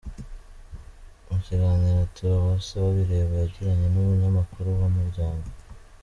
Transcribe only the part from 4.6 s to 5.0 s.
wa